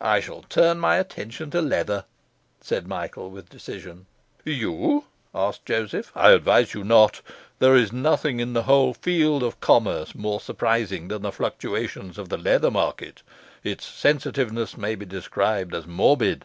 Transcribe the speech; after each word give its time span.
'I 0.00 0.20
shall 0.20 0.42
turn 0.42 0.78
my 0.78 0.98
attention 0.98 1.50
to 1.50 1.60
leather,' 1.60 2.04
said 2.60 2.86
Michael 2.86 3.28
with 3.28 3.48
decision. 3.50 4.06
'You?' 4.44 5.06
asked 5.34 5.66
Joseph. 5.66 6.12
'I 6.14 6.30
advise 6.30 6.74
you 6.74 6.84
not. 6.84 7.20
There 7.58 7.74
is 7.74 7.92
nothing 7.92 8.38
in 8.38 8.52
the 8.52 8.62
whole 8.62 8.94
field 8.94 9.42
of 9.42 9.58
commerce 9.60 10.14
more 10.14 10.38
surprising 10.40 11.08
than 11.08 11.22
the 11.22 11.32
fluctuations 11.32 12.18
of 12.18 12.28
the 12.28 12.38
leather 12.38 12.70
market. 12.70 13.22
Its 13.64 13.84
sensitiveness 13.84 14.76
may 14.76 14.94
be 14.94 15.06
described 15.06 15.74
as 15.74 15.88
morbid. 15.88 16.44